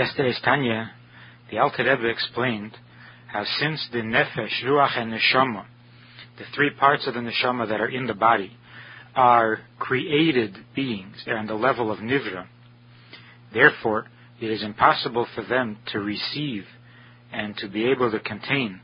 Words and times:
Yesterday's 0.00 0.40
Tanya, 0.42 0.92
the 1.50 1.58
Alter 1.58 1.84
Rebbe 1.84 2.08
explained 2.08 2.74
how 3.26 3.44
since 3.58 3.86
the 3.92 3.98
nefesh, 3.98 4.64
ruach, 4.64 4.96
and 4.96 5.12
neshama, 5.12 5.66
the 6.38 6.44
three 6.54 6.70
parts 6.70 7.06
of 7.06 7.12
the 7.12 7.20
neshama 7.20 7.68
that 7.68 7.82
are 7.82 7.90
in 7.90 8.06
the 8.06 8.14
body, 8.14 8.56
are 9.14 9.58
created 9.78 10.56
beings, 10.74 11.16
they're 11.26 11.36
on 11.36 11.46
the 11.46 11.52
level 11.52 11.92
of 11.92 11.98
nivra. 11.98 12.46
Therefore, 13.52 14.06
it 14.40 14.50
is 14.50 14.62
impossible 14.62 15.26
for 15.34 15.44
them 15.44 15.76
to 15.88 15.98
receive 15.98 16.64
and 17.30 17.54
to 17.58 17.68
be 17.68 17.90
able 17.90 18.10
to 18.10 18.20
contain 18.20 18.80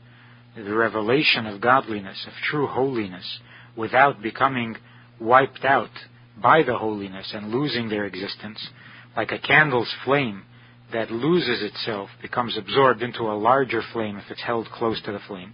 the 0.55 0.75
revelation 0.75 1.47
of 1.47 1.59
godliness, 1.59 2.27
of 2.27 2.33
true 2.47 2.67
holiness, 2.67 3.39
without 3.75 4.21
becoming 4.21 4.75
wiped 5.19 5.65
out 5.65 5.89
by 6.39 6.61
the 6.61 6.77
holiness 6.77 7.31
and 7.33 7.49
losing 7.49 7.89
their 7.89 8.05
existence, 8.05 8.69
like 9.15 9.31
a 9.31 9.39
candle's 9.39 9.91
flame 10.05 10.43
that 10.93 11.11
loses 11.11 11.61
itself, 11.61 12.09
becomes 12.21 12.57
absorbed 12.57 13.01
into 13.01 13.23
a 13.23 13.37
larger 13.37 13.81
flame 13.91 14.17
if 14.17 14.29
it's 14.29 14.41
held 14.41 14.67
close 14.67 15.01
to 15.03 15.11
the 15.11 15.19
flame. 15.27 15.53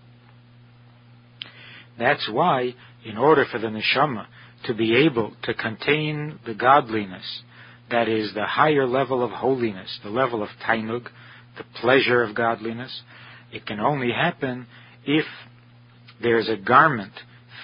That's 1.98 2.30
why, 2.32 2.76
in 3.06 3.18
order 3.18 3.46
for 3.52 3.60
the 3.60 3.68
neshama 3.68 4.26
to 4.66 4.74
be 4.74 5.06
able 5.06 5.34
to 5.44 5.54
contain 5.54 6.40
the 6.46 6.54
godliness, 6.54 7.42
that 7.92 8.08
is 8.08 8.34
the 8.34 8.46
higher 8.46 8.88
level 8.88 9.24
of 9.24 9.32
holiness, 9.32 10.00
the 10.04 10.10
level 10.10 10.42
of 10.42 10.50
tainug, 10.68 11.08
the 11.58 11.66
pleasure 11.82 12.24
of 12.24 12.36
godliness, 12.36 13.02
it 13.52 13.66
can 13.66 13.80
only 13.80 14.12
happen 14.12 14.66
if 15.06 15.26
there's 16.22 16.50
a 16.50 16.58
garment 16.58 17.14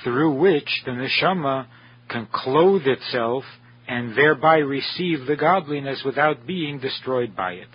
through 0.04 0.36
which 0.36 0.70
the 0.86 0.92
neshama 0.92 1.68
can 2.10 2.28
clothe 2.32 2.86
itself 2.86 3.44
and 3.90 4.16
thereby 4.16 4.58
receive 4.58 5.26
the 5.26 5.36
godliness 5.36 6.04
without 6.06 6.46
being 6.46 6.80
destroyed 6.80 7.36
by 7.36 7.54
it. 7.54 7.68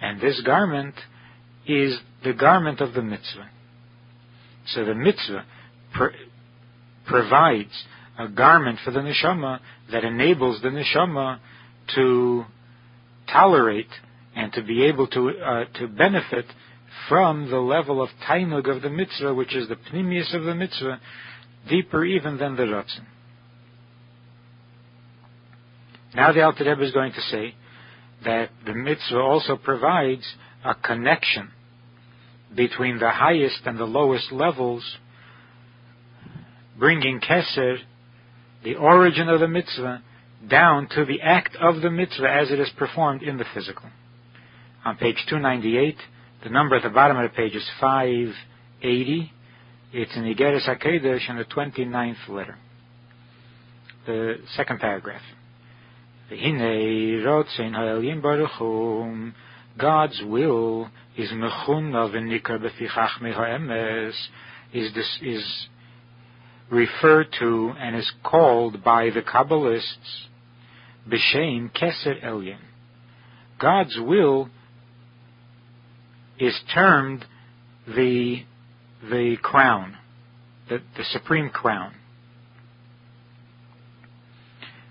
And 0.00 0.20
this 0.20 0.40
garment 0.46 0.94
is 1.66 1.98
the 2.22 2.32
garment 2.32 2.80
of 2.80 2.94
the 2.94 3.02
mitzvah. 3.02 3.50
So 4.68 4.84
the 4.84 4.94
mitzvah 4.94 5.44
pr- 5.92 6.06
provides 7.06 7.72
a 8.16 8.28
garment 8.28 8.78
for 8.84 8.92
the 8.92 9.00
neshama 9.00 9.58
that 9.90 10.04
enables 10.04 10.62
the 10.62 10.68
neshama 10.68 11.40
to 11.96 12.44
tolerate 13.30 13.90
and 14.36 14.52
to 14.52 14.62
be 14.62 14.84
able 14.84 15.08
to 15.08 15.30
uh, 15.30 15.64
to 15.80 15.88
benefit 15.88 16.44
from 17.08 17.50
the 17.50 17.58
level 17.58 18.00
of 18.00 18.10
tainug 18.28 18.68
of 18.68 18.82
the 18.82 18.90
mitzvah, 18.90 19.34
which 19.34 19.56
is 19.56 19.68
the 19.68 19.76
pnimius 19.76 20.34
of 20.34 20.44
the 20.44 20.54
mitzvah, 20.54 21.00
deeper 21.68 22.04
even 22.04 22.38
than 22.38 22.54
the 22.54 22.62
ratzon. 22.62 23.04
Now 26.18 26.32
the 26.32 26.42
Alter 26.42 26.64
Rebbe 26.64 26.82
is 26.82 26.90
going 26.90 27.12
to 27.12 27.20
say 27.20 27.54
that 28.24 28.50
the 28.66 28.74
mitzvah 28.74 29.20
also 29.20 29.54
provides 29.54 30.24
a 30.64 30.74
connection 30.74 31.52
between 32.56 32.98
the 32.98 33.10
highest 33.10 33.60
and 33.66 33.78
the 33.78 33.84
lowest 33.84 34.32
levels, 34.32 34.96
bringing 36.76 37.20
Keser, 37.20 37.76
the 38.64 38.74
origin 38.74 39.28
of 39.28 39.38
the 39.38 39.46
mitzvah, 39.46 40.02
down 40.50 40.88
to 40.88 41.04
the 41.04 41.20
act 41.20 41.54
of 41.54 41.82
the 41.82 41.90
mitzvah 41.90 42.28
as 42.28 42.50
it 42.50 42.58
is 42.58 42.70
performed 42.76 43.22
in 43.22 43.36
the 43.36 43.46
physical. 43.54 43.88
On 44.84 44.96
page 44.96 45.24
298, 45.28 45.98
the 46.42 46.50
number 46.50 46.74
at 46.74 46.82
the 46.82 46.90
bottom 46.90 47.16
of 47.16 47.30
the 47.30 47.36
page 47.36 47.54
is 47.54 47.70
580. 47.80 49.32
It's 49.92 50.16
in 50.16 50.24
Igeres 50.24 50.68
HaKodesh 50.68 51.30
in 51.30 51.36
the 51.36 51.44
29th 51.44 52.28
letter. 52.28 52.56
The 54.04 54.38
second 54.56 54.80
paragraph. 54.80 55.22
God's 56.30 57.48
will 60.26 60.90
is 61.16 61.30
mechuna 61.30 62.10
v'nikar 62.12 62.58
b'fichach 62.58 63.18
me'ha'emes, 63.22 64.12
is, 64.74 64.94
this, 64.94 65.18
is 65.22 65.68
referred 66.68 67.28
to 67.38 67.72
and 67.78 67.96
is 67.96 68.12
called 68.22 68.84
by 68.84 69.08
the 69.08 69.22
Kabbalists 69.22 70.28
b'shem 71.08 71.70
keser 71.72 72.22
elyon. 72.22 72.60
God's 73.58 73.98
will 73.98 74.50
is 76.38 76.60
termed 76.74 77.24
the 77.86 78.44
the 79.02 79.38
crown, 79.40 79.96
the, 80.68 80.82
the 80.96 81.04
supreme 81.04 81.48
crown. 81.48 81.94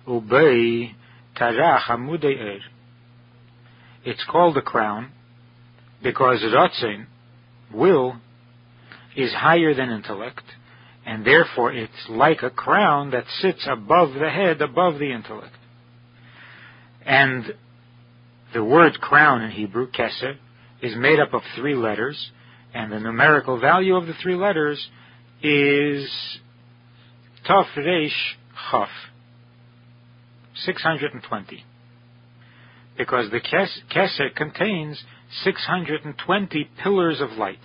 Ubei 0.07 0.95
tarach 1.39 1.89
er. 1.89 2.59
It's 4.03 4.25
called 4.29 4.57
a 4.57 4.61
crown 4.61 5.11
because 6.01 6.41
Ratzin, 6.41 7.07
will, 7.73 8.17
is 9.15 9.33
higher 9.33 9.73
than 9.73 9.89
intellect, 9.89 10.43
and 11.05 11.25
therefore 11.25 11.73
it's 11.73 12.07
like 12.09 12.43
a 12.43 12.49
crown 12.49 13.11
that 13.11 13.25
sits 13.39 13.67
above 13.69 14.13
the 14.13 14.29
head, 14.29 14.61
above 14.61 14.99
the 14.99 15.11
intellect. 15.11 15.55
And 17.05 17.53
the 18.53 18.63
word 18.63 18.99
crown 19.01 19.41
in 19.41 19.51
Hebrew, 19.51 19.89
keser, 19.91 20.35
is 20.81 20.95
made 20.95 21.19
up 21.19 21.33
of 21.33 21.41
three 21.55 21.75
letters, 21.75 22.31
and 22.73 22.91
the 22.91 22.99
numerical 22.99 23.59
value 23.59 23.95
of 23.95 24.05
the 24.05 24.13
three 24.21 24.35
letters 24.35 24.87
is 25.41 26.09
Taf 27.49 27.65
Reish 27.77 28.09
Chaf, 28.69 28.89
620. 30.65 31.65
Because 32.97 33.29
the 33.31 33.39
Keser 33.39 34.35
contains 34.35 35.03
620 35.43 36.69
pillars 36.81 37.21
of 37.21 37.31
light. 37.31 37.59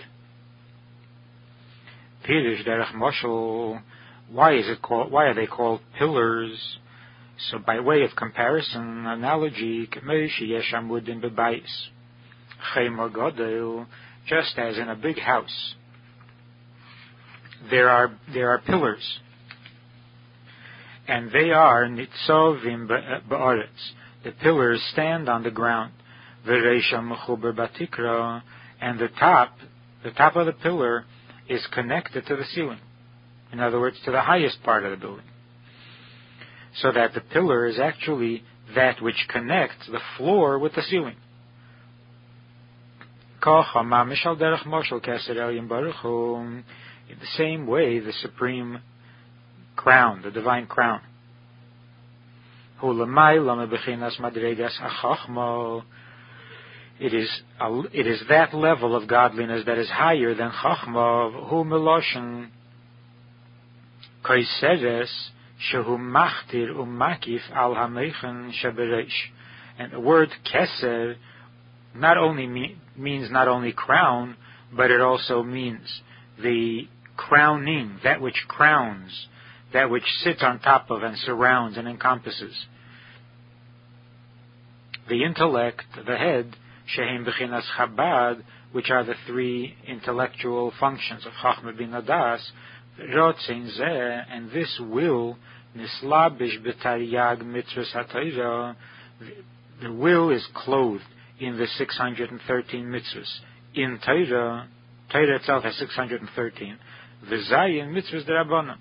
Pirish 2.29 2.67
Derech 2.67 2.95
Moshel, 2.95 3.81
why 4.31 4.55
is 4.55 4.69
it 4.69 4.83
called, 4.83 5.11
why 5.11 5.27
are 5.27 5.35
they 5.35 5.47
called 5.47 5.81
pillars? 5.99 6.79
So 7.51 7.59
by 7.59 7.81
way 7.81 8.03
of 8.03 8.15
comparison, 8.17 9.07
analogy, 9.07 9.89
just 14.29 14.59
as 14.59 14.79
in 14.79 14.89
a 14.89 14.95
big 14.95 15.19
house, 15.19 15.75
there 17.71 17.89
are 17.89 18.13
there 18.33 18.51
are 18.51 18.59
pillars, 18.59 19.19
and 21.13 21.31
they 21.31 21.51
are 21.51 21.85
nitzovim 21.85 22.89
ba'aretz. 23.29 23.93
The 24.25 24.33
pillars 24.33 24.83
stand 24.95 25.29
on 25.29 25.43
the 25.43 25.51
ground. 25.51 25.93
V'reisha 26.49 27.03
mechuber 27.03 27.55
batikra, 27.55 28.43
and 28.81 28.99
the 28.99 29.09
top, 29.21 29.55
the 30.05 30.13
top 30.13 30.37
of 30.37 30.47
the 30.47 30.55
pillar, 30.55 31.05
is 31.51 31.61
connected 31.75 32.25
to 32.27 32.37
the 32.37 32.47
ceiling. 32.55 32.79
In 33.53 33.61
other 33.61 33.79
words, 33.79 33.99
to 34.07 34.11
the 34.11 34.23
highest 34.23 34.63
part 34.63 34.85
of 34.85 34.91
the 34.91 34.97
building. 34.97 35.27
So 36.77 36.91
that 36.93 37.13
the 37.13 37.21
pillar 37.21 37.67
is 37.67 37.79
actually 37.79 38.43
that 38.75 39.03
which 39.03 39.29
connects 39.29 39.87
the 39.89 40.01
floor 40.17 40.59
with 40.59 40.75
the 40.75 40.81
ceiling. 40.81 41.17
In 43.45 43.53
the 47.21 47.27
same 47.37 47.67
way, 47.67 47.99
the 47.99 48.15
supreme 48.23 48.81
crown, 49.83 50.23
the 50.23 50.31
divine 50.31 50.67
crown. 50.67 51.01
It 57.01 57.15
is, 57.15 57.43
it 57.93 58.07
is 58.07 58.23
that 58.29 58.55
level 58.55 58.97
of 58.97 59.09
godliness 59.09 59.65
that 59.67 59.79
is 59.79 59.89
higher 59.89 60.35
than 60.35 60.51
Chachma, 60.51 61.49
who 61.49 61.65
kaiseres 64.25 65.11
shehu 65.73 65.99
machtir 65.99 66.71
umakif 66.71 67.41
al. 67.55 67.75
And 69.79 69.93
the 69.93 70.01
word 70.01 70.29
keser 70.53 71.17
not 71.95 72.19
only 72.19 72.47
me, 72.47 72.77
means 72.97 73.31
not 73.31 73.49
only 73.49 73.73
crown, 73.73 74.37
but 74.75 74.91
it 74.91 75.01
also 75.01 75.43
means 75.43 76.03
the 76.41 76.89
crowning, 77.17 77.99
that 78.05 78.21
which 78.21 78.45
crowns, 78.49 79.27
that 79.73 79.91
which 79.91 80.05
sits 80.23 80.43
on 80.43 80.61
top 80.61 80.91
of 80.91 81.03
and 81.03 81.17
surrounds 81.19 81.77
and 81.77 81.89
encompasses. 81.89 82.67
The 85.09 85.25
intellect, 85.25 85.83
the 86.07 86.17
head, 86.17 86.57
Shehem 86.87 87.25
Bechinas 87.25 87.65
Chabad, 87.77 88.43
which 88.73 88.91
are 88.91 89.05
the 89.05 89.15
three 89.27 89.77
intellectual 89.87 90.73
functions 90.79 91.27
of 91.27 91.33
Chachma 91.43 91.77
Bina 91.77 92.03
Daas, 92.03 92.41
Rotzin 93.01 93.79
Zeh, 93.79 94.25
and 94.31 94.51
this 94.51 94.81
will, 94.81 95.37
Nislabish 95.77 96.63
B'Taryag 96.63 97.43
Mitzvahs 97.43 98.75
the 99.83 99.93
will 99.93 100.31
is 100.31 100.47
clothed 100.55 101.03
in 101.41 101.57
the 101.57 101.67
613 101.67 102.85
mitzvahs. 102.85 103.39
In 103.75 103.99
Torah, 104.05 104.69
Torah 105.11 105.37
itself 105.37 105.65
has 105.65 105.77
613. 105.77 106.79
The 107.29 107.37
Zayin 107.37 107.89
mitzvahs 107.93 108.29
derabbanan, 108.29 108.77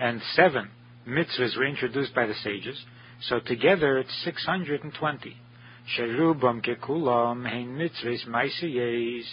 and 0.00 0.20
seven 0.34 0.70
mitzvahs 1.06 1.56
were 1.56 1.66
introduced 1.66 2.14
by 2.14 2.26
the 2.26 2.34
sages. 2.34 2.84
So 3.22 3.40
together 3.40 3.98
it's 3.98 4.14
620. 4.24 5.36
Sherubam 5.96 6.64
kekulam 6.64 7.48
hein 7.48 7.76
mitzvahs 7.76 8.26
maisiyes 8.26 9.24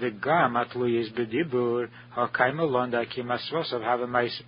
v'gam 0.00 0.64
atluyes 0.64 1.08
have 3.82 4.44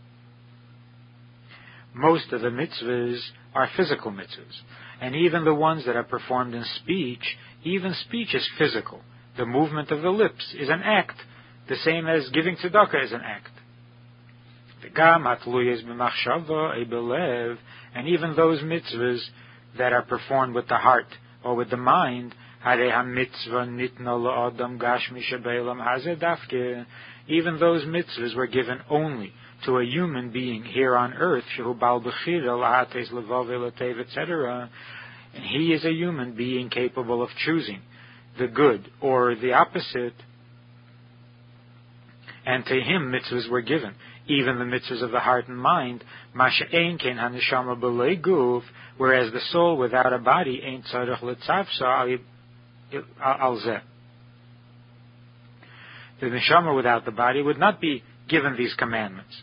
Most 1.94 2.32
of 2.32 2.40
the 2.40 2.48
mitzvahs 2.48 3.20
are 3.54 3.68
physical 3.76 4.12
mitzvahs. 4.12 4.60
And 5.00 5.14
even 5.14 5.44
the 5.44 5.54
ones 5.54 5.84
that 5.86 5.96
are 5.96 6.04
performed 6.04 6.54
in 6.54 6.64
speech, 6.82 7.36
even 7.64 7.94
speech 7.94 8.34
is 8.34 8.48
physical. 8.58 9.00
The 9.36 9.46
movement 9.46 9.90
of 9.90 10.02
the 10.02 10.10
lips 10.10 10.54
is 10.58 10.68
an 10.68 10.82
act, 10.84 11.16
the 11.68 11.76
same 11.76 12.06
as 12.08 12.28
giving 12.30 12.56
tzedakah 12.56 13.04
is 13.04 13.12
an 13.12 13.20
act. 13.24 13.50
And 17.94 18.08
even 18.08 18.36
those 18.36 18.60
mitzvahs 18.62 19.20
that 19.78 19.92
are 19.92 20.02
performed 20.02 20.54
with 20.54 20.68
the 20.68 20.76
heart 20.76 21.06
or 21.44 21.54
with 21.54 21.70
the 21.70 21.76
mind, 21.76 22.34
even 27.28 27.58
those 27.60 27.84
mitzvahs 27.84 28.34
were 28.34 28.46
given 28.46 28.80
only 28.90 29.32
to 29.64 29.78
a 29.78 29.84
human 29.84 30.30
being 30.30 30.64
here 30.64 30.96
on 30.96 31.14
earth, 31.14 31.44
etc. 34.00 34.70
And 35.34 35.44
he 35.44 35.72
is 35.72 35.84
a 35.84 35.92
human 35.92 36.34
being 36.34 36.70
capable 36.70 37.22
of 37.22 37.28
choosing 37.44 37.82
the 38.38 38.48
good 38.48 38.90
or 39.00 39.34
the 39.34 39.52
opposite. 39.52 40.14
And 42.46 42.64
to 42.64 42.74
him 42.80 43.12
mitzvahs 43.12 43.48
were 43.50 43.60
given, 43.60 43.94
even 44.28 44.58
the 44.58 44.64
mitzvahs 44.64 45.02
of 45.02 45.10
the 45.10 45.20
heart 45.20 45.48
and 45.48 45.58
mind. 45.58 46.04
Whereas 48.96 49.32
the 49.32 49.40
soul 49.50 49.76
without 49.76 50.12
a 50.12 50.18
body 50.18 50.60
ain't 50.64 50.84
tzarech 50.84 51.20
letzavsa 51.20 52.18
al 53.20 53.80
The 56.20 56.26
neshama 56.26 56.76
without 56.76 57.04
the 57.04 57.10
body 57.10 57.42
would 57.42 57.58
not 57.58 57.80
be 57.80 58.02
given 58.28 58.56
these 58.56 58.74
commandments. 58.74 59.42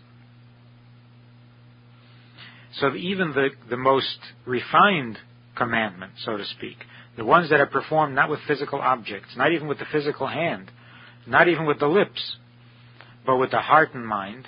So 2.79 2.93
even 2.93 3.31
the, 3.31 3.49
the 3.69 3.77
most 3.77 4.19
refined 4.45 5.17
commandment, 5.55 6.13
so 6.23 6.37
to 6.37 6.45
speak, 6.45 6.77
the 7.15 7.23
ones 7.23 7.49
that 7.49 7.61
are 7.61 7.65
performed 7.65 8.13
not 8.13 8.29
with 8.29 8.41
physical 8.47 8.79
objects, 8.79 9.29
not 9.37 9.53
even 9.53 9.67
with 9.67 9.79
the 9.79 9.85
physical 9.91 10.27
hand, 10.27 10.69
not 11.25 11.47
even 11.47 11.65
with 11.65 11.79
the 11.79 11.87
lips, 11.87 12.35
but 13.25 13.37
with 13.37 13.51
the 13.51 13.59
heart 13.59 13.93
and 13.93 14.05
mind, 14.05 14.47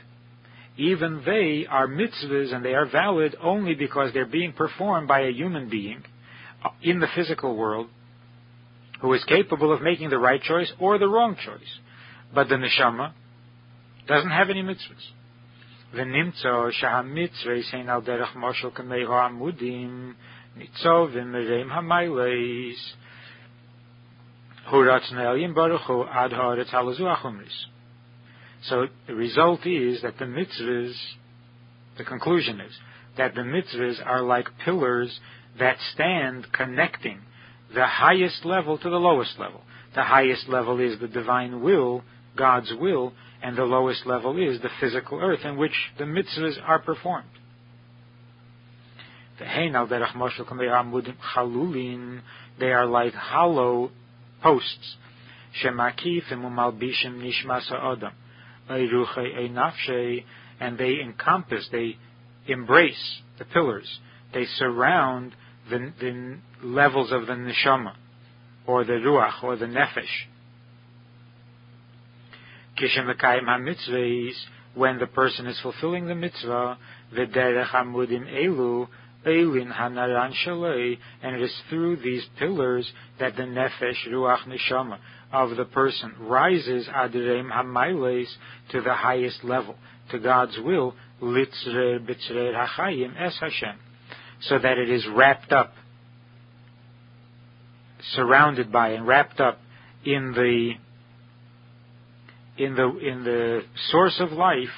even 0.76 1.22
they 1.24 1.66
are 1.68 1.86
mitzvahs 1.86 2.54
and 2.54 2.64
they 2.64 2.74
are 2.74 2.86
valid 2.86 3.36
only 3.42 3.74
because 3.74 4.12
they're 4.12 4.26
being 4.26 4.52
performed 4.52 5.06
by 5.06 5.20
a 5.20 5.30
human 5.30 5.68
being 5.68 6.02
in 6.82 7.00
the 7.00 7.08
physical 7.14 7.56
world 7.56 7.88
who 9.00 9.12
is 9.12 9.24
capable 9.24 9.72
of 9.72 9.82
making 9.82 10.10
the 10.10 10.18
right 10.18 10.40
choice 10.40 10.72
or 10.78 10.98
the 10.98 11.08
wrong 11.08 11.36
choice. 11.44 11.78
But 12.34 12.48
the 12.48 12.54
neshama 12.54 13.12
doesn't 14.06 14.30
have 14.30 14.48
any 14.50 14.62
mitzvahs. 14.62 15.12
ונמצא 15.94 16.70
שהמצווה 16.70 17.54
הן 17.72 17.88
על 17.88 18.00
דרך 18.00 18.36
משל 18.36 18.68
כמי 18.74 19.04
העמודים, 19.04 20.14
ניצובים 20.56 21.32
מרים 21.32 21.72
המיילס. 21.72 22.96
הוא 24.68 24.84
רצון 24.84 25.18
העליין 25.18 25.54
ברוך 25.54 25.90
הוא 25.90 26.04
עד 26.10 26.32
הארץ 26.32 26.74
הלזו 26.74 27.10
החומריס. 27.10 27.66
so 28.63 28.87
the 29.07 29.15
result 29.15 29.65
is 29.65 30.01
that 30.01 30.17
the 30.17 30.25
mitzvahs, 30.25 30.95
the 31.97 32.03
conclusion 32.03 32.59
is, 32.59 32.73
that 33.17 33.35
the 33.35 33.41
mitzvahs 33.41 34.05
are 34.05 34.21
like 34.21 34.47
pillars 34.63 35.19
that 35.59 35.77
stand 35.93 36.51
connecting 36.51 37.19
the 37.73 37.85
highest 37.85 38.45
level 38.45 38.77
to 38.77 38.89
the 38.89 38.97
lowest 38.97 39.39
level. 39.39 39.61
The 39.95 40.03
highest 40.03 40.47
level 40.47 40.79
is 40.79 40.99
the 40.99 41.07
divine 41.07 41.61
will, 41.61 42.03
God's 42.35 42.71
will, 42.79 43.13
and 43.41 43.57
the 43.57 43.63
lowest 43.63 44.05
level 44.05 44.37
is 44.37 44.61
the 44.61 44.69
physical 44.79 45.19
earth 45.19 45.43
in 45.43 45.57
which 45.57 45.73
the 45.97 46.03
mitzvahs 46.03 46.57
are 46.63 46.79
performed. 46.79 47.29
They 49.39 49.45
are 52.71 52.85
like 52.85 53.13
hollow 53.13 53.91
posts. 54.41 54.95
Shemakif 55.63 56.31
And 56.31 56.43
they 60.77 60.99
encompass, 61.01 61.67
they 61.71 61.97
embrace 62.47 63.21
the 63.39 63.45
pillars. 63.45 63.99
They 64.33 64.45
surround 64.57 65.33
the, 65.69 65.91
the 65.99 66.37
levels 66.63 67.11
of 67.11 67.27
the 67.27 67.33
neshama, 67.33 67.93
or 68.65 68.83
the 68.83 68.93
ruach, 68.93 69.43
or 69.43 69.55
the 69.55 69.65
nefesh 69.65 70.05
when 74.75 74.99
the 74.99 75.07
person 75.07 75.47
is 75.47 75.59
fulfilling 75.61 76.05
the 76.05 76.15
mitzvah, 76.15 76.77
v'derech 77.15 77.71
amudim 77.71 78.31
elu, 78.31 78.87
elin 79.25 79.71
hanaran 79.71 80.33
shalei, 80.45 80.97
and 81.21 81.35
it 81.35 81.41
is 81.41 81.53
through 81.69 81.97
these 81.97 82.25
pillars 82.37 82.91
that 83.19 83.35
the 83.35 83.43
nefesh, 83.43 84.07
ruach 84.09 84.47
neshama, 84.47 84.97
of 85.31 85.57
the 85.57 85.65
person 85.65 86.13
rises 86.19 86.87
adreim 86.87 87.51
hamailes 87.51 88.27
to 88.71 88.81
the 88.81 88.93
highest 88.93 89.43
level, 89.43 89.75
to 90.11 90.19
God's 90.19 90.57
will, 90.63 90.95
litzrer 91.21 91.99
bitzrer 91.99 92.67
hachayim 92.67 93.13
es 93.19 93.37
Hashem, 93.39 93.77
so 94.41 94.59
that 94.59 94.77
it 94.77 94.89
is 94.89 95.05
wrapped 95.13 95.51
up, 95.51 95.73
surrounded 98.13 98.71
by 98.71 98.89
and 98.89 99.07
wrapped 99.07 99.39
up 99.39 99.59
in 100.05 100.31
the 100.33 100.73
in 102.57 102.75
the 102.75 102.97
in 102.97 103.23
the 103.23 103.61
source 103.91 104.19
of 104.19 104.31
life, 104.31 104.69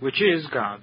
which 0.00 0.20
is 0.22 0.46
God. 0.46 0.80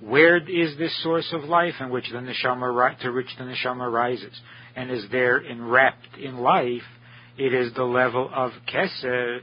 Where 0.00 0.36
is 0.36 0.78
this 0.78 1.02
source 1.02 1.32
of 1.32 1.44
life 1.44 1.74
in 1.80 1.90
which 1.90 2.10
the 2.10 2.18
neshama 2.18 3.00
to 3.00 3.10
which 3.12 3.36
the 3.36 3.44
neshama 3.44 3.92
rises 3.92 4.40
and 4.74 4.90
is 4.90 5.04
there 5.12 5.38
enwrapped 5.38 6.16
in 6.20 6.38
life? 6.38 6.82
It 7.36 7.54
is 7.54 7.72
the 7.74 7.84
level 7.84 8.28
of 8.34 8.50
keser, 8.66 9.40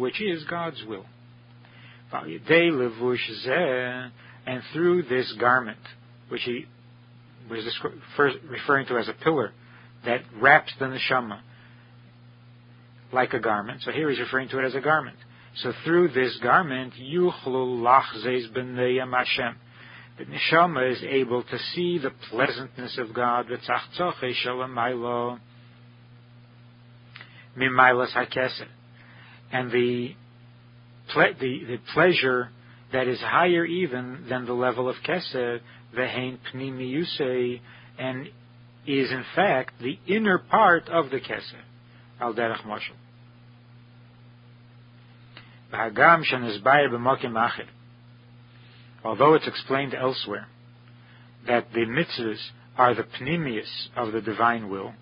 which 0.00 0.20
is 0.20 0.44
God's 0.44 0.82
will 0.88 1.06
and 4.44 4.62
through 4.72 5.02
this 5.04 5.32
garment, 5.38 5.78
which 6.28 6.42
he 6.42 6.66
was 7.48 7.80
referring 8.48 8.86
to 8.86 8.98
as 8.98 9.08
a 9.08 9.12
pillar 9.12 9.52
that 10.04 10.22
wraps 10.40 10.72
the 10.80 10.86
neshama 10.86 11.40
like 13.12 13.34
a 13.34 13.40
garment. 13.40 13.82
So 13.82 13.92
here 13.92 14.10
he's 14.10 14.20
referring 14.20 14.48
to 14.50 14.58
it 14.58 14.64
as 14.64 14.74
a 14.74 14.80
garment. 14.80 15.16
So 15.56 15.72
through 15.84 16.08
this 16.08 16.38
garment. 16.42 16.94
The 20.18 20.24
neshama 20.24 20.92
is 20.92 21.02
able 21.02 21.42
to 21.42 21.58
see 21.74 21.98
the 21.98 22.10
pleasantness 22.30 22.98
of 22.98 23.14
God. 23.14 23.46
And 29.50 29.70
the 29.70 30.14
ple- 31.12 31.34
the, 31.38 31.64
the 31.64 31.78
pleasure 31.92 32.50
that 32.92 33.08
is 33.08 33.20
higher 33.20 33.64
even 33.64 34.26
than 34.28 34.46
the 34.46 34.52
level 34.52 34.88
of 34.88 34.96
Keser, 35.06 35.60
Vehain 35.96 36.38
Pnimiyuse, 36.52 37.60
and 37.98 38.28
is 38.86 39.10
in 39.10 39.24
fact 39.34 39.74
the 39.80 39.98
inner 40.06 40.38
part 40.38 40.88
of 40.88 41.10
the 41.10 41.20
Keser, 42.22 42.24
Al 42.24 42.34
Derech 42.34 42.64
Moshel. 42.64 42.96
Although 49.04 49.34
it's 49.34 49.48
explained 49.48 49.94
elsewhere 49.94 50.46
that 51.46 51.72
the 51.72 51.80
mitzvahs 51.80 52.50
are 52.76 52.94
the 52.94 53.02
pnimius 53.02 53.88
of 53.96 54.12
the 54.12 54.20
divine 54.20 54.70
will, 54.70 54.94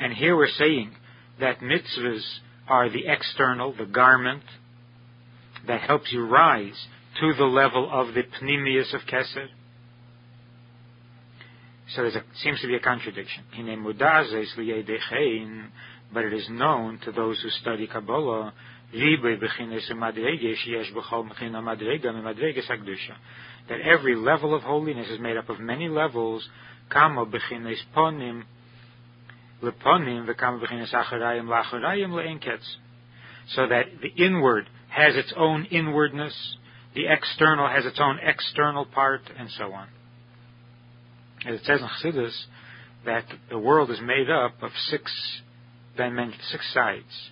And 0.00 0.14
here 0.14 0.34
we're 0.34 0.48
saying 0.48 0.96
that 1.40 1.60
mitzvahs 1.60 2.24
are 2.66 2.88
the 2.88 3.06
external, 3.06 3.74
the 3.76 3.84
garment, 3.84 4.42
that 5.66 5.82
helps 5.82 6.10
you 6.10 6.26
rise 6.26 6.86
to 7.20 7.34
the 7.34 7.44
level 7.44 7.88
of 7.92 8.14
the 8.14 8.22
pnimius 8.22 8.94
of 8.94 9.02
Keser. 9.02 9.48
So 11.94 12.02
there 12.02 12.24
seems 12.42 12.60
to 12.60 12.68
be 12.68 12.76
a 12.76 12.80
contradiction. 12.80 13.44
But 16.12 16.24
it 16.24 16.32
is 16.32 16.48
known 16.50 16.98
to 17.04 17.12
those 17.12 17.40
who 17.40 17.50
study 17.50 17.86
Kabbalah 17.86 18.52
that 23.68 23.80
every 23.84 24.16
level 24.16 24.54
of 24.54 24.62
holiness 24.62 25.08
is 25.08 25.20
made 25.20 25.36
up 25.36 25.48
of 25.48 25.60
many 25.60 25.88
levels, 25.88 26.48
ponim. 26.90 28.42
So 33.54 33.66
that 33.66 33.84
the 34.02 34.24
inward 34.24 34.68
has 34.88 35.16
its 35.16 35.32
own 35.36 35.64
inwardness, 35.66 36.56
the 36.94 37.06
external 37.06 37.68
has 37.68 37.86
its 37.86 38.00
own 38.00 38.18
external 38.22 38.86
part, 38.86 39.22
and 39.38 39.48
so 39.50 39.72
on. 39.72 39.86
As 41.46 41.60
it 41.60 41.64
says 41.64 41.80
in 41.80 41.88
Chassidus, 42.12 42.44
that 43.06 43.24
the 43.48 43.58
world 43.58 43.90
is 43.90 44.00
made 44.02 44.30
up 44.30 44.62
of 44.62 44.70
six 44.88 45.10
dimensions, 45.96 46.42
six 46.50 46.72
sides. 46.74 47.30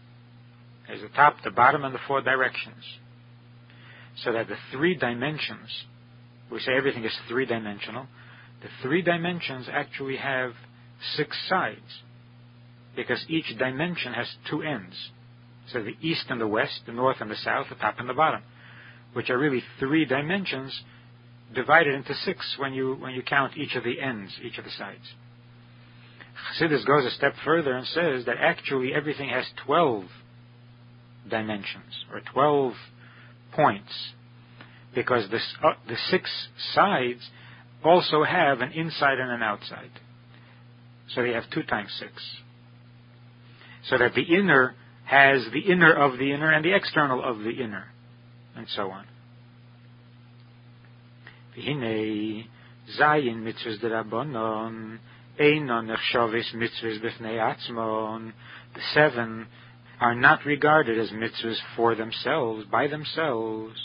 There's 0.86 1.02
the 1.02 1.08
top, 1.08 1.36
the 1.44 1.50
bottom, 1.50 1.84
and 1.84 1.94
the 1.94 2.00
four 2.06 2.22
directions. 2.22 2.82
So 4.24 4.32
that 4.32 4.48
the 4.48 4.56
three 4.72 4.94
dimensions, 4.94 5.84
we 6.50 6.60
say 6.60 6.72
everything 6.76 7.04
is 7.04 7.16
three 7.28 7.44
dimensional, 7.44 8.06
the 8.62 8.68
three 8.82 9.02
dimensions 9.02 9.68
actually 9.70 10.16
have 10.16 10.52
six 11.16 11.36
sides. 11.48 12.02
Because 12.96 13.24
each 13.28 13.56
dimension 13.58 14.14
has 14.14 14.26
two 14.50 14.62
ends. 14.62 14.96
So 15.72 15.82
the 15.82 15.94
east 16.00 16.24
and 16.30 16.40
the 16.40 16.48
west, 16.48 16.80
the 16.86 16.92
north 16.92 17.18
and 17.20 17.30
the 17.30 17.36
south, 17.36 17.66
the 17.68 17.76
top 17.76 17.96
and 17.98 18.08
the 18.08 18.14
bottom, 18.14 18.42
which 19.12 19.30
are 19.30 19.38
really 19.38 19.62
three 19.78 20.06
dimensions 20.06 20.82
divided 21.54 21.94
into 21.94 22.14
six 22.14 22.56
when 22.58 22.74
you, 22.74 22.94
when 22.94 23.14
you 23.14 23.22
count 23.22 23.56
each 23.56 23.74
of 23.74 23.84
the 23.84 24.00
ends, 24.00 24.32
each 24.42 24.58
of 24.58 24.64
the 24.64 24.70
sides. 24.70 25.14
Chassidus 26.60 26.86
goes 26.86 27.04
a 27.04 27.10
step 27.10 27.34
further 27.44 27.74
and 27.74 27.86
says 27.86 28.24
that 28.26 28.36
actually 28.38 28.94
everything 28.94 29.28
has 29.28 29.44
12 29.66 30.04
dimensions, 31.28 32.04
or 32.12 32.20
12 32.32 32.72
points, 33.52 33.92
because 34.94 35.30
this, 35.30 35.42
uh, 35.62 35.72
the 35.86 35.96
six 36.10 36.30
sides 36.74 37.20
also 37.84 38.22
have 38.24 38.60
an 38.60 38.72
inside 38.72 39.18
and 39.18 39.30
an 39.30 39.42
outside. 39.42 39.90
So 41.10 41.22
they 41.22 41.32
have 41.32 41.44
two 41.52 41.62
times 41.62 41.90
six. 41.98 42.12
So 43.84 43.98
that 43.98 44.14
the 44.14 44.22
inner 44.22 44.74
has 45.04 45.46
the 45.52 45.72
inner 45.72 45.92
of 45.92 46.18
the 46.18 46.32
inner 46.32 46.52
and 46.52 46.64
the 46.64 46.74
external 46.74 47.22
of 47.24 47.38
the 47.38 47.50
inner, 47.50 47.86
and 48.54 48.66
so 48.68 48.90
on. 48.90 49.06
Zayin 52.98 53.42
mitzvahs 53.42 53.78
derabonon 53.82 54.98
einon 55.38 55.88
nechshavis 55.88 56.54
mitzvahs 56.54 57.00
b'fnei 57.00 57.38
atzmon. 57.38 58.32
The 58.74 58.80
seven 58.94 59.46
are 60.00 60.14
not 60.14 60.44
regarded 60.44 60.98
as 60.98 61.10
mitzvahs 61.10 61.58
for 61.76 61.94
themselves, 61.94 62.64
by 62.70 62.86
themselves. 62.88 63.78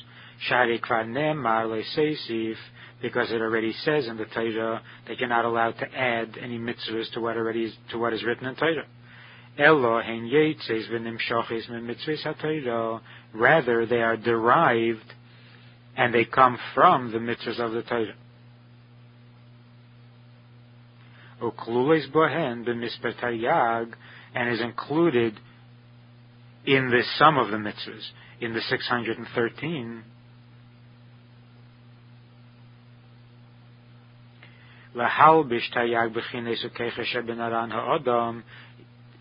Shari 0.47 0.79
kvar 0.79 1.05
nemar 1.05 1.65
leseisif, 1.67 2.55
because 3.01 3.31
it 3.31 3.41
already 3.41 3.73
says 3.83 4.07
in 4.07 4.17
the 4.17 4.25
Torah 4.25 4.81
that 5.07 5.19
you're 5.19 5.29
not 5.29 5.45
allowed 5.45 5.77
to 5.79 5.93
add 5.93 6.37
any 6.41 6.57
mitzvahs 6.57 7.11
to 7.13 7.21
what 7.21 7.37
already 7.37 7.65
is, 7.65 7.73
to 7.91 7.97
what 7.97 8.13
is 8.13 8.23
written 8.23 8.47
in 8.47 8.55
Torah. 8.55 8.85
Rather, 13.33 13.85
they 13.85 14.01
are 14.01 14.17
derived 14.17 15.13
and 15.95 16.13
they 16.13 16.25
come 16.25 16.57
from 16.73 17.11
the 17.11 17.19
mitzvahs 17.19 17.59
of 17.59 17.71
the 17.71 17.83
Torah. 17.83 18.15
and 24.35 24.49
is 24.49 24.61
included 24.61 25.39
in 26.65 26.89
the 26.89 27.03
sum 27.17 27.37
of 27.37 27.51
the 27.51 27.57
mitzvahs, 27.57 28.09
in 28.39 28.53
the 28.53 28.61
613. 28.61 30.03
Lahalbish 34.95 35.71
tayag 35.75 36.15
b'chinesu 36.15 36.71
kechesh 36.77 37.27
ben 37.27 37.39
aran 37.39 37.69
ha'odam 37.71 38.43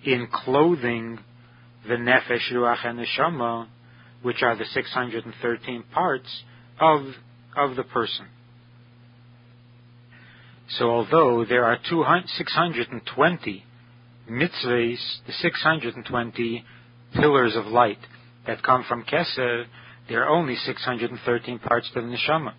in 0.04 0.28
clothing 0.32 1.18
the 1.88 1.94
nefesh, 1.94 2.52
ruach, 2.52 2.86
and 2.86 2.98
neshama, 2.98 3.66
which 4.22 4.42
are 4.42 4.56
the 4.56 4.64
613 4.66 5.82
parts 5.92 6.44
of, 6.80 7.02
of 7.56 7.76
the 7.76 7.84
person. 7.84 8.26
So 10.78 10.90
although 10.90 11.44
there 11.44 11.64
are 11.64 11.78
620 11.84 13.64
mitzvahs, 14.30 14.98
the 15.26 15.32
620 15.32 16.64
pillars 17.14 17.56
of 17.56 17.66
light 17.66 17.98
that 18.46 18.62
come 18.62 18.84
from 18.88 19.04
Keser, 19.04 19.64
there 20.08 20.24
are 20.24 20.28
only 20.28 20.56
613 20.56 21.58
parts 21.58 21.90
to 21.94 22.00
the 22.00 22.06
neshama. 22.06 22.54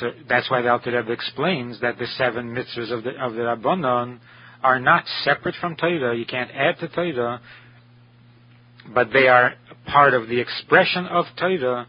So 0.00 0.10
that's 0.28 0.50
why 0.50 0.62
the 0.62 0.70
Alter 0.70 0.92
Rebbe 0.92 1.12
explains 1.12 1.80
that 1.80 1.98
the 1.98 2.06
seven 2.18 2.54
mitzvahs 2.54 2.92
of 2.92 3.04
the 3.04 3.10
of 3.20 3.34
the 3.34 3.40
Rabbanon 3.40 4.20
are 4.62 4.78
not 4.78 5.04
separate 5.24 5.56
from 5.60 5.76
Torah. 5.76 6.16
You 6.16 6.24
can't 6.24 6.50
add 6.52 6.78
to 6.78 6.88
Torah, 6.88 7.40
but 8.94 9.08
they 9.12 9.26
are 9.26 9.54
part 9.86 10.14
of 10.14 10.28
the 10.28 10.40
expression 10.40 11.06
of 11.06 11.24
Torah 11.36 11.86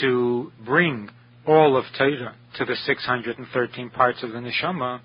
to 0.00 0.52
bring 0.64 1.10
all 1.46 1.76
of 1.76 1.84
Torah 1.96 2.34
to 2.56 2.64
the 2.64 2.76
613 2.76 3.90
parts 3.90 4.22
of 4.22 4.32
the 4.32 4.38
neshama, 4.38 5.00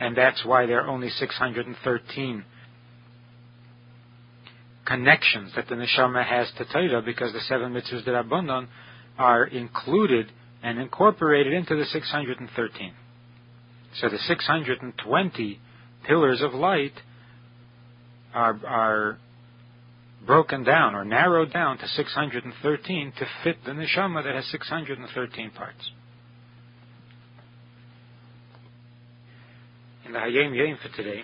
and 0.00 0.16
that's 0.16 0.44
why 0.44 0.66
there 0.66 0.82
are 0.82 0.88
only 0.88 1.10
613 1.10 2.44
connections 4.86 5.52
that 5.56 5.68
the 5.68 5.74
neshama 5.74 6.24
has 6.24 6.50
to 6.58 6.64
Torah, 6.64 7.02
because 7.02 7.32
the 7.32 7.40
seven 7.40 7.72
mitzvahs 7.72 8.04
that 8.04 8.14
are 8.14 8.66
are 9.18 9.44
included 9.44 10.30
and 10.62 10.78
incorporated 10.78 11.52
into 11.52 11.76
the 11.76 11.84
613. 11.84 12.92
So 14.00 14.08
the 14.08 14.18
620 14.18 15.60
pillars 16.06 16.42
of 16.42 16.52
light 16.54 16.92
are, 18.34 18.58
are 18.66 19.18
broken 20.26 20.64
down 20.64 20.94
or 20.94 21.04
narrowed 21.04 21.52
down 21.52 21.78
to 21.78 21.86
613 21.88 23.12
to 23.18 23.26
fit 23.44 23.56
the 23.64 23.72
neshama 23.72 24.24
that 24.24 24.34
has 24.34 24.46
613 24.46 25.50
parts. 25.50 25.90
In 30.04 30.12
the 30.12 30.18
Hayom 30.18 30.54
Yom 30.54 30.78
for 30.82 30.94
today, 30.96 31.22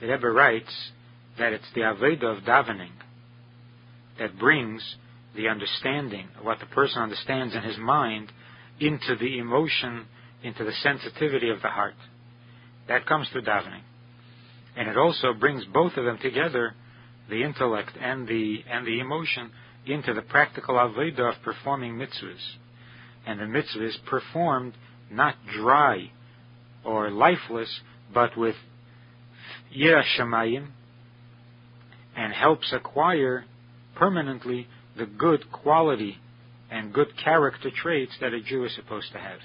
the 0.00 0.06
Rebbe 0.06 0.28
writes 0.28 0.90
that 1.38 1.52
it's 1.52 1.64
the 1.74 1.82
Avodah 1.82 2.38
of 2.38 2.44
davening 2.44 2.92
that 4.18 4.38
brings 4.38 4.96
the 5.36 5.48
understanding 5.48 6.28
what 6.42 6.58
the 6.58 6.66
person 6.66 7.02
understands 7.02 7.54
in 7.54 7.62
his 7.62 7.78
mind 7.78 8.32
into 8.80 9.16
the 9.18 9.38
emotion, 9.38 10.06
into 10.42 10.64
the 10.64 10.72
sensitivity 10.82 11.50
of 11.50 11.62
the 11.62 11.68
heart. 11.68 11.94
That 12.88 13.06
comes 13.06 13.28
through 13.30 13.42
davening. 13.42 13.82
And 14.76 14.88
it 14.88 14.96
also 14.96 15.32
brings 15.32 15.64
both 15.66 15.96
of 15.96 16.04
them 16.04 16.18
together, 16.18 16.74
the 17.28 17.42
intellect 17.42 17.92
and 18.00 18.26
the, 18.26 18.64
and 18.70 18.86
the 18.86 19.00
emotion, 19.00 19.50
into 19.86 20.12
the 20.12 20.22
practical 20.22 20.74
avodah 20.74 21.34
of 21.34 21.42
performing 21.42 21.94
mitzvahs. 21.94 22.56
And 23.26 23.40
the 23.40 23.46
mitzvah 23.46 23.86
is 23.86 23.98
performed 24.06 24.74
not 25.10 25.34
dry 25.54 26.10
or 26.84 27.10
lifeless, 27.10 27.80
but 28.12 28.36
with 28.36 28.56
shamayim, 29.74 30.68
and 32.16 32.32
helps 32.32 32.72
acquire 32.72 33.44
permanently 33.94 34.66
the 34.96 35.06
good 35.06 35.50
quality 35.52 36.18
and 36.70 36.92
good 36.92 37.08
character 37.22 37.70
traits 37.74 38.12
that 38.20 38.32
a 38.32 38.40
Jew 38.40 38.64
is 38.64 38.74
supposed 38.74 39.12
to 39.12 39.18
have. 39.18 39.40